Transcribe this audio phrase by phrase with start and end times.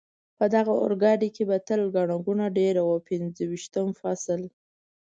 [0.37, 4.41] په دغه اورګاډي کې به تل ګڼه ګوڼه ډېره وه، پنځه ویشتم فصل.